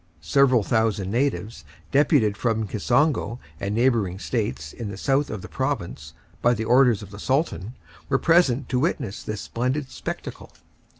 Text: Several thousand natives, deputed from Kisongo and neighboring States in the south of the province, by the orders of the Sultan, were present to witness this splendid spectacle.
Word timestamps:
Several 0.23 0.63
thousand 0.63 1.11
natives, 1.11 1.63
deputed 1.91 2.35
from 2.35 2.65
Kisongo 2.67 3.37
and 3.59 3.75
neighboring 3.75 4.17
States 4.17 4.73
in 4.73 4.89
the 4.89 4.97
south 4.97 5.29
of 5.29 5.43
the 5.43 5.47
province, 5.47 6.15
by 6.41 6.55
the 6.55 6.65
orders 6.65 7.03
of 7.03 7.11
the 7.11 7.19
Sultan, 7.19 7.75
were 8.09 8.17
present 8.17 8.67
to 8.69 8.79
witness 8.79 9.21
this 9.21 9.41
splendid 9.41 9.91
spectacle. 9.91 10.51